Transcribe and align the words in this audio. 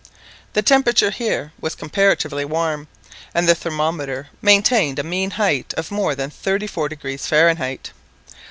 The 0.53 0.63
temperature 0.63 1.11
here 1.11 1.53
was 1.61 1.75
comparatively 1.75 2.43
warm, 2.43 2.87
and 3.35 3.47
the 3.47 3.53
thermometer 3.53 4.29
maintained 4.41 4.97
a 4.97 5.03
mean 5.03 5.29
height 5.29 5.75
of 5.77 5.91
more 5.91 6.15
than 6.15 6.31
34° 6.31 7.19
Fahrenheit. 7.27 7.91